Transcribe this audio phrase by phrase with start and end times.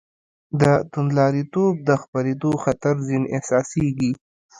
[0.61, 4.11] د توندلاریتوب د خپرېدو خطر ځنې احساسېږي.